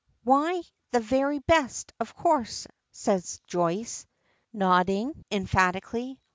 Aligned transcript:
"Why, 0.23 0.63
the 0.89 0.99
very 0.99 1.37
best, 1.37 1.93
of 1.99 2.15
course," 2.15 2.65
says 2.91 3.39
Joyce, 3.45 4.07
nodding 4.51 5.23
emphatically. 5.29 6.19